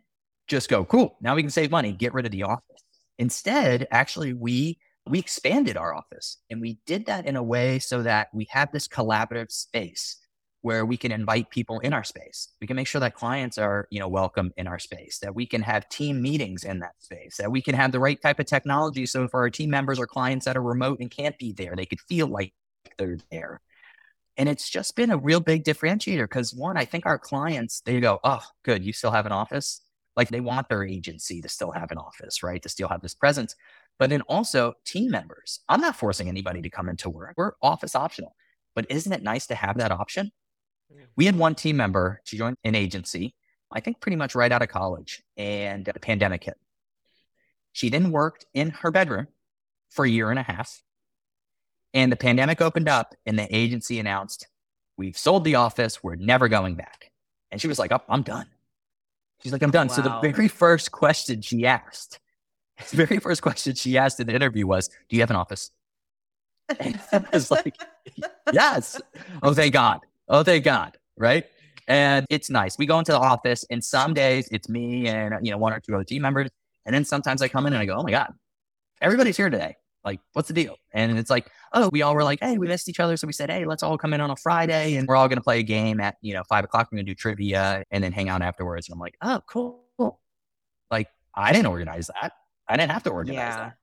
[0.49, 2.85] just go, cool, now we can save money, get rid of the office.
[3.19, 8.03] Instead, actually, we we expanded our office and we did that in a way so
[8.03, 10.19] that we have this collaborative space
[10.61, 12.49] where we can invite people in our space.
[12.61, 15.45] We can make sure that clients are, you know, welcome in our space, that we
[15.45, 18.47] can have team meetings in that space, that we can have the right type of
[18.47, 19.05] technology.
[19.07, 21.87] So for our team members or clients that are remote and can't be there, they
[21.87, 22.55] could feel like
[22.97, 23.61] they're there.
[24.37, 27.99] And it's just been a real big differentiator because one, I think our clients, they
[28.01, 29.81] go, oh, good, you still have an office.
[30.17, 32.63] Like they want their agency to still have an office, right?
[32.63, 33.55] To still have this presence.
[33.99, 35.61] But then also team members.
[35.69, 37.35] I'm not forcing anybody to come into work.
[37.37, 38.35] We're office optional.
[38.75, 40.33] But isn't it nice to have that option?
[41.17, 43.35] We had one team member, she joined an agency,
[43.73, 46.59] I think pretty much right out of college, and the pandemic hit.
[47.73, 49.29] She then worked in her bedroom
[49.91, 50.83] for a year and a half.
[51.95, 54.47] And the pandemic opened up, and the agency announced,
[54.99, 56.03] We've sold the office.
[56.03, 57.11] We're never going back.
[57.51, 58.47] And she was like, Oh, I'm done.
[59.43, 59.89] She's like, I'm done.
[59.89, 59.95] Wow.
[59.95, 62.21] So the very first question she asked,
[62.91, 65.71] the very first question she asked in the interview was, Do you have an office?
[66.79, 67.77] And I was like,
[68.53, 69.01] Yes.
[69.43, 70.01] Oh, thank God.
[70.29, 70.97] Oh, thank God.
[71.17, 71.45] Right.
[71.89, 72.79] And it's nice.
[72.79, 75.81] We go into the office, and some days it's me and you know one or
[75.81, 76.49] two other team members,
[76.87, 78.33] and then sometimes I come in and I go, "Oh my god,
[79.01, 79.77] everybody's here today!
[80.05, 82.89] Like, what's the deal?" And it's like, "Oh, we all were like, hey, we missed
[82.89, 85.17] each other, so we said, hey, let's all come in on a Friday, and we're
[85.17, 86.89] all gonna play a game at you know five o'clock.
[86.91, 89.83] We're gonna do trivia and then hang out afterwards." And I'm like, "Oh, cool."
[90.91, 92.33] Like, I didn't organize that.
[92.69, 93.57] I didn't have to organize yeah.
[93.57, 93.77] that.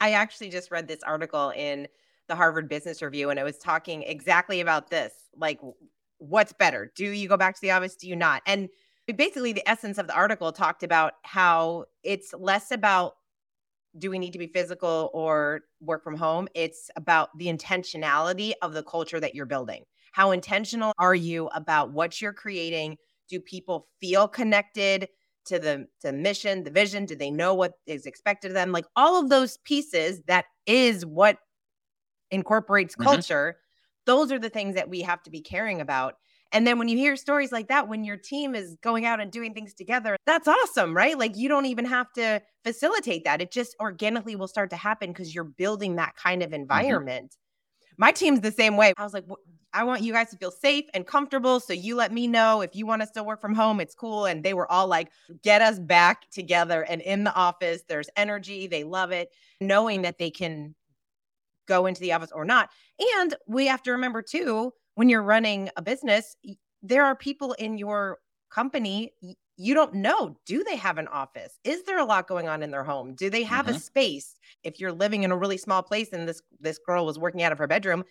[0.00, 1.88] I actually just read this article in
[2.28, 5.12] the Harvard Business Review, and it was talking exactly about this.
[5.36, 5.60] Like,
[6.18, 6.92] what's better?
[6.94, 7.96] Do you go back to the office?
[7.96, 8.42] Do you not?
[8.46, 8.68] And
[9.16, 13.14] basically, the essence of the article talked about how it's less about
[13.96, 16.48] do we need to be physical or work from home?
[16.54, 19.84] It's about the intentionality of the culture that you're building.
[20.12, 22.96] How intentional are you about what you're creating?
[23.28, 25.08] Do people feel connected
[25.46, 27.06] to the to mission, the vision?
[27.06, 28.72] Do they know what is expected of them?
[28.72, 31.38] Like all of those pieces that is what
[32.30, 33.04] incorporates mm-hmm.
[33.04, 33.58] culture.
[34.06, 36.14] Those are the things that we have to be caring about.
[36.52, 39.30] And then when you hear stories like that, when your team is going out and
[39.30, 41.18] doing things together, that's awesome, right?
[41.18, 43.42] Like you don't even have to facilitate that.
[43.42, 46.62] It just organically will start to happen because you're building that kind of mm-hmm.
[46.62, 47.32] environment.
[47.32, 47.94] Mm-hmm.
[47.98, 48.92] My team's the same way.
[48.96, 49.24] I was like,
[49.74, 51.60] I want you guys to feel safe and comfortable.
[51.60, 54.24] So you let me know if you want to still work from home, it's cool.
[54.24, 55.10] And they were all like,
[55.42, 57.82] get us back together and in the office.
[57.86, 58.66] There's energy.
[58.66, 59.30] They love it,
[59.60, 60.74] knowing that they can
[61.66, 62.70] go into the office or not.
[63.18, 66.34] And we have to remember too, when you're running a business,
[66.82, 68.18] there are people in your
[68.50, 69.12] company
[69.60, 71.58] you don't know do they have an office?
[71.62, 73.14] Is there a lot going on in their home?
[73.14, 73.76] Do they have mm-hmm.
[73.76, 74.34] a space?
[74.64, 77.52] If you're living in a really small place and this this girl was working out
[77.52, 78.04] of her bedroom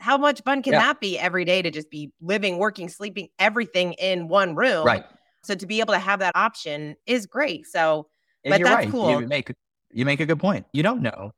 [0.00, 0.80] how much fun can yeah.
[0.80, 4.84] that be every day to just be living working sleeping everything in one room?
[4.84, 5.04] Right.
[5.44, 7.64] So to be able to have that option is great.
[7.66, 8.08] So
[8.44, 8.90] and but that's right.
[8.90, 9.18] cool.
[9.18, 9.50] you make
[9.92, 10.66] you make a good point.
[10.74, 11.32] You don't know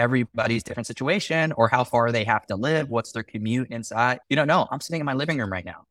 [0.00, 4.20] everybody's different situation or how far they have to live, what's their commute inside.
[4.30, 4.66] You don't know.
[4.70, 5.84] I'm sitting in my living room right now.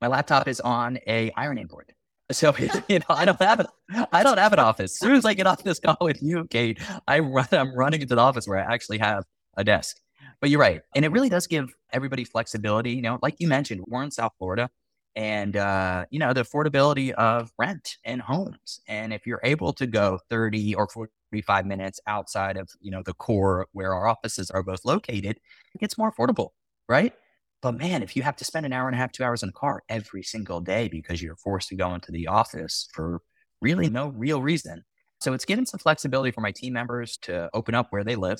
[0.00, 1.92] My laptop is on a ironing board.
[2.32, 2.52] So
[2.88, 3.68] you know, I don't have it.
[4.10, 4.94] I don't have an office.
[4.94, 7.46] As soon as I get off this call with you, Kate, I run.
[7.52, 9.22] I'm running into the office where I actually have
[9.56, 9.96] a desk.
[10.40, 12.90] But you're right, and it really does give everybody flexibility.
[12.90, 14.70] You know, like you mentioned, we're in South Florida,
[15.16, 18.80] and uh, you know the affordability of rent and homes.
[18.86, 23.14] And if you're able to go 30 or 45 minutes outside of, you know, the
[23.14, 25.40] core where our offices are both located,
[25.74, 26.50] it gets more affordable,
[26.88, 27.14] right?
[27.62, 29.48] But man, if you have to spend an hour and a half, two hours in
[29.48, 33.22] the car every single day because you're forced to go into the office for
[33.62, 34.84] really no real reason.
[35.20, 38.38] So it's given some flexibility for my team members to open up where they live.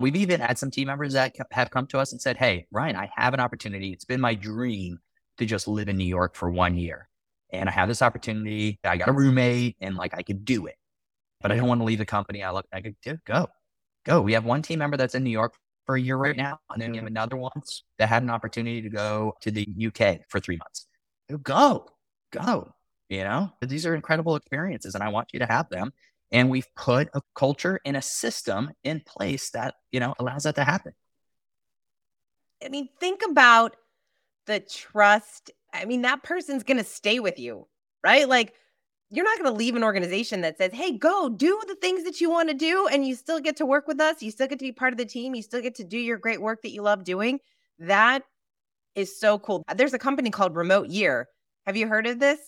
[0.00, 2.96] We've even had some team members that have come to us and said, Hey, Ryan,
[2.96, 3.92] I have an opportunity.
[3.92, 4.98] It's been my dream
[5.38, 7.08] to just live in New York for one year.
[7.50, 8.78] And I have this opportunity.
[8.84, 10.76] I got a roommate and like I could do it
[11.40, 12.42] but I don't want to leave the company.
[12.42, 13.48] I look, I could go,
[14.04, 14.20] go.
[14.20, 15.54] We have one team member that's in New York
[15.86, 17.62] for a year right now, and then we have another one
[17.98, 20.86] that had an opportunity to go to the UK for three months.
[21.42, 21.86] Go,
[22.32, 22.72] go.
[23.08, 25.92] You know, these are incredible experiences, and I want you to have them.
[26.30, 30.56] And we've put a culture and a system in place that you know allows that
[30.56, 30.92] to happen.
[32.62, 33.76] I mean, think about
[34.48, 35.52] the trust.
[35.72, 37.68] I mean, that person's going to stay with you,
[38.02, 38.28] right?
[38.28, 38.54] Like
[39.10, 42.20] you're not going to leave an organization that says, hey, go do the things that
[42.20, 42.88] you want to do.
[42.88, 44.22] And you still get to work with us.
[44.22, 45.34] You still get to be part of the team.
[45.34, 47.38] You still get to do your great work that you love doing.
[47.78, 48.24] That
[48.94, 49.62] is so cool.
[49.76, 51.28] There's a company called Remote Year.
[51.66, 52.38] Have you heard of this?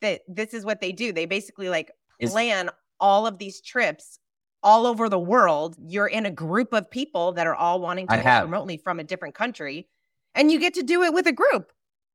[0.00, 1.12] That this is what they do.
[1.12, 4.18] They basically like plan is- all of these trips
[4.62, 5.76] all over the world.
[5.78, 9.04] You're in a group of people that are all wanting to work remotely from a
[9.04, 9.88] different country,
[10.34, 11.72] and you get to do it with a group.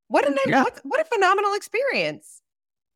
[0.07, 0.63] What an yeah.
[0.63, 2.41] what, what a phenomenal experience.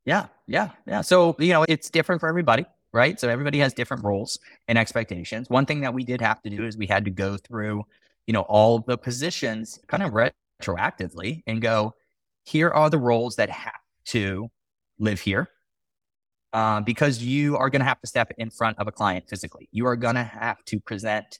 [0.06, 1.02] Yeah, yeah, yeah.
[1.02, 3.20] So, you know, it's different for everybody, right?
[3.20, 5.50] So everybody has different roles and expectations.
[5.50, 7.84] One thing that we did have to do is we had to go through,
[8.26, 11.94] you know, all the positions kind of retroactively and go,
[12.46, 14.50] here are the roles that have to
[14.98, 15.50] live here.
[16.52, 19.70] Uh, because you are going to have to step in front of a client physically.
[19.72, 21.38] You are going to have to present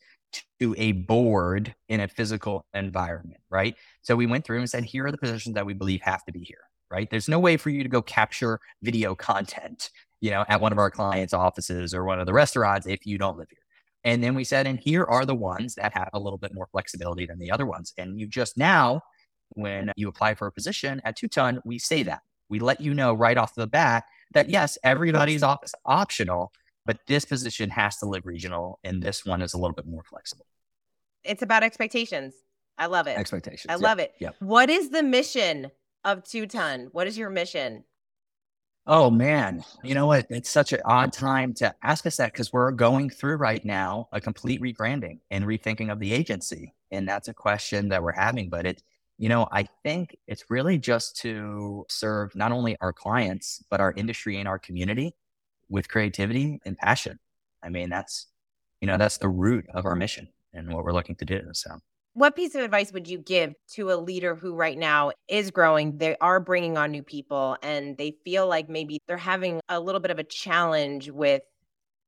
[0.60, 3.76] to a board in a physical environment, right?
[4.02, 6.32] So we went through and said, here are the positions that we believe have to
[6.32, 6.62] be here,
[6.92, 7.10] right?
[7.10, 9.90] There's no way for you to go capture video content,
[10.22, 13.18] you know, at one of our clients' offices or one of the restaurants if you
[13.18, 13.60] don't live here.
[14.04, 16.68] And then we said, and here are the ones that have a little bit more
[16.72, 17.94] flexibility than the other ones.
[17.98, 19.02] And you just now,
[19.50, 22.22] when you apply for a position at 2TON, we say that.
[22.50, 26.52] We let you know right off the bat that yes, everybody's office optional,
[26.86, 30.04] but this position has to live regional and this one is a little bit more
[30.04, 30.46] flexible.
[31.24, 32.34] It's about expectations.
[32.78, 33.18] I love it.
[33.18, 33.66] Expectations.
[33.70, 34.14] I love it.
[34.20, 34.36] Yep.
[34.40, 35.70] What is the mission
[36.06, 36.90] of 2TON?
[36.94, 37.84] What is your mission?
[38.92, 40.26] Oh man, you know what?
[40.32, 44.08] It's such an odd time to ask us that because we're going through right now
[44.12, 46.74] a complete rebranding and rethinking of the agency.
[46.90, 48.50] And that's a question that we're having.
[48.50, 48.82] But it,
[49.20, 53.94] you know, I think it's really just to serve not only our clients, but our
[53.96, 55.14] industry and our community
[55.70, 57.20] with creativity and passion.
[57.64, 58.28] I mean, that's,
[58.82, 61.42] you know, that's the root of our mission and what we're looking to do.
[61.54, 61.80] So
[62.14, 65.98] what piece of advice would you give to a leader who right now is growing?
[65.98, 70.02] They are bringing on new people and they feel like maybe they're having a little
[70.02, 71.44] bit of a challenge with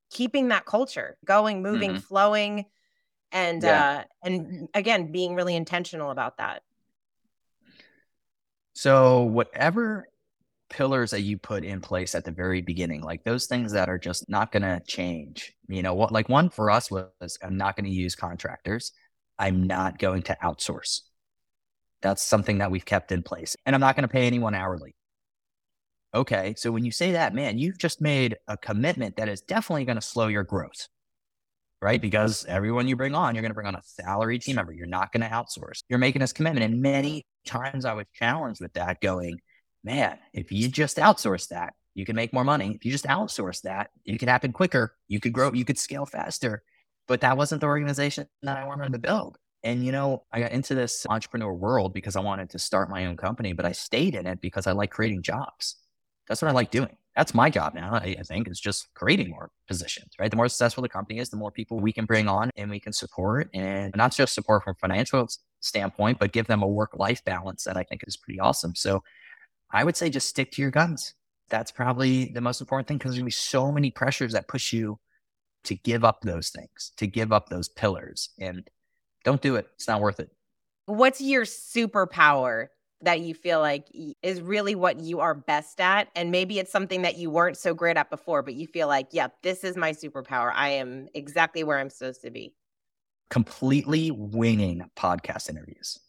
[0.09, 1.99] keeping that culture going, moving, mm-hmm.
[1.99, 2.65] flowing
[3.31, 3.99] and yeah.
[3.99, 6.63] uh and again being really intentional about that.
[8.73, 10.07] So whatever
[10.71, 13.99] pillars that you put in place at the very beginning, like those things that are
[13.99, 15.53] just not going to change.
[15.67, 18.91] You know, what like one for us was I'm not going to use contractors.
[19.37, 21.01] I'm not going to outsource.
[22.01, 23.55] That's something that we've kept in place.
[23.65, 24.95] And I'm not going to pay anyone hourly.
[26.13, 26.55] Okay.
[26.57, 29.97] So when you say that, man, you've just made a commitment that is definitely going
[29.97, 30.87] to slow your growth,
[31.81, 32.01] right?
[32.01, 34.73] Because everyone you bring on, you're going to bring on a salary team member.
[34.73, 35.83] You're not going to outsource.
[35.89, 36.65] You're making this commitment.
[36.65, 39.39] And many times I was challenged with that going,
[39.83, 42.73] man, if you just outsource that, you can make more money.
[42.75, 44.95] If you just outsource that, it could happen quicker.
[45.07, 46.63] You could grow, you could scale faster
[47.11, 49.37] but that wasn't the organization that I wanted to build.
[49.63, 53.05] And, you know, I got into this entrepreneur world because I wanted to start my
[53.05, 55.75] own company, but I stayed in it because I like creating jobs.
[56.27, 56.95] That's what I like doing.
[57.17, 60.31] That's my job now, I, I think, is just creating more positions, right?
[60.31, 62.79] The more successful the company is, the more people we can bring on and we
[62.79, 65.27] can support and not just support from financial
[65.59, 68.73] standpoint, but give them a work life balance that I think is pretty awesome.
[68.73, 69.03] So
[69.71, 71.13] I would say just stick to your guns.
[71.49, 74.47] That's probably the most important thing because there's going to be so many pressures that
[74.47, 74.99] push you
[75.65, 78.29] to give up those things, to give up those pillars.
[78.39, 78.69] And
[79.23, 79.67] don't do it.
[79.75, 80.29] It's not worth it.
[80.85, 82.67] What's your superpower
[83.01, 83.87] that you feel like
[84.21, 86.07] is really what you are best at?
[86.15, 89.07] And maybe it's something that you weren't so great at before, but you feel like,
[89.11, 90.51] yep, yeah, this is my superpower.
[90.53, 92.53] I am exactly where I'm supposed to be.
[93.29, 95.99] Completely winging podcast interviews.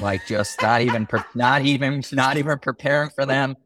[0.00, 3.56] Like just not even, pre- not even, not even preparing for them.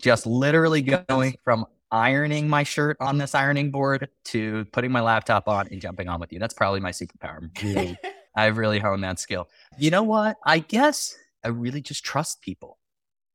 [0.00, 5.48] Just literally going from ironing my shirt on this ironing board to putting my laptop
[5.48, 6.38] on and jumping on with you.
[6.38, 7.48] That's probably my superpower.
[7.62, 7.96] Really,
[8.34, 9.48] I've really honed that skill.
[9.78, 10.36] You know what?
[10.44, 12.78] I guess I really just trust people.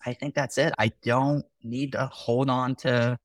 [0.05, 0.73] I think that's it.
[0.77, 3.17] I don't need to hold on to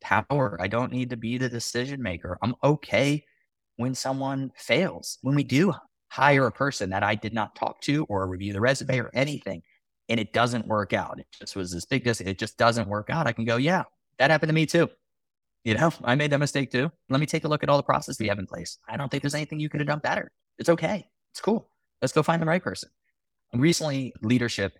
[0.00, 0.58] power.
[0.60, 2.38] I don't need to be the decision maker.
[2.42, 3.24] I'm okay
[3.76, 5.18] when someone fails.
[5.22, 5.74] When we do
[6.08, 9.62] hire a person that I did not talk to or review the resume or anything,
[10.08, 11.18] and it doesn't work out.
[11.18, 13.26] It just was this big, this, it just doesn't work out.
[13.26, 13.84] I can go, yeah,
[14.18, 14.88] that happened to me too.
[15.64, 16.90] You know, I made that mistake too.
[17.08, 18.78] Let me take a look at all the process we have in place.
[18.88, 20.30] I don't think there's anything you could have done better.
[20.58, 21.08] It's okay.
[21.32, 21.68] It's cool.
[22.00, 22.88] Let's go find the right person.
[23.52, 24.78] Recently, leadership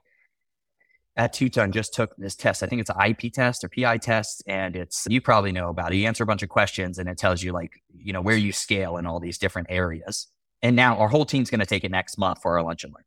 [1.16, 2.62] at 2TON just took this test.
[2.62, 5.92] I think it's an IP test or PI test, and it's you probably know about
[5.92, 5.96] it.
[5.96, 8.52] You answer a bunch of questions, and it tells you like you know where you
[8.52, 10.28] scale in all these different areas.
[10.62, 12.92] And now our whole team's going to take it next month for our lunch and
[12.92, 13.04] learn.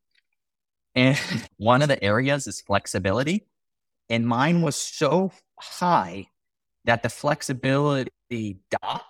[0.95, 3.47] And one of the areas is flexibility,
[4.09, 6.27] and mine was so high
[6.85, 9.03] that the flexibility dot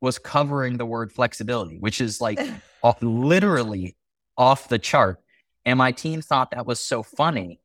[0.00, 2.38] was covering the word flexibility, which is like
[2.82, 3.96] off, literally
[4.36, 5.20] off the chart.
[5.64, 7.60] And my team thought that was so funny.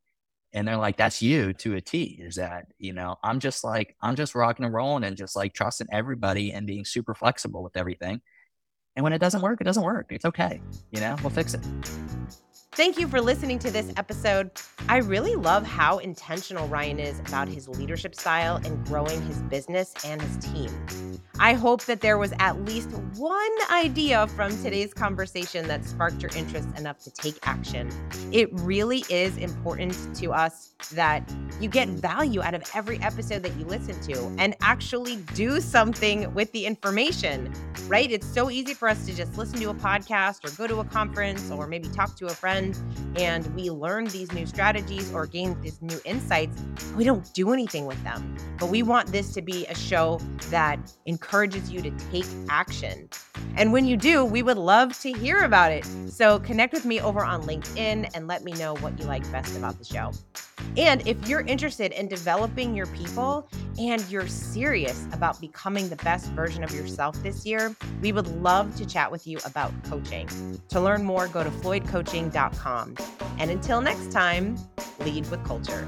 [0.54, 2.20] And they're like, that's you to a T.
[2.22, 5.54] Is that, you know, I'm just like, I'm just rocking and rolling and just like
[5.54, 8.22] trusting everybody and being super flexible with everything.
[8.98, 10.08] And when it doesn't work, it doesn't work.
[10.10, 10.60] It's okay.
[10.90, 11.62] You know, we'll fix it.
[12.72, 14.52] Thank you for listening to this episode.
[14.90, 19.94] I really love how intentional Ryan is about his leadership style and growing his business
[20.06, 20.70] and his team.
[21.40, 26.32] I hope that there was at least one idea from today's conversation that sparked your
[26.36, 27.90] interest enough to take action.
[28.32, 31.28] It really is important to us that
[31.60, 36.32] you get value out of every episode that you listen to and actually do something
[36.36, 37.52] with the information,
[37.88, 38.12] right?
[38.12, 40.86] It's so easy for us to just listen to a podcast or go to a
[40.86, 42.80] conference or maybe talk to a friend
[43.18, 46.56] and we learn these new strategies or gain these new insights,
[46.96, 48.38] we don't do anything with them.
[48.58, 50.22] But we want this to be a show
[50.52, 53.10] that encourages you to take action.
[53.58, 55.86] And when you do, we would love to hear about it.
[56.08, 59.58] So connect with me over on LinkedIn and let me know what you like best
[59.58, 60.14] about the show.
[60.76, 63.48] And if you're interested in developing your people
[63.80, 68.76] and you're serious about becoming the best version of yourself this year, we would love
[68.76, 70.28] to chat with you about coaching.
[70.70, 72.96] To learn more, go to floydcoaching.com.
[73.40, 74.58] And until next time,
[75.00, 75.88] lead with culture.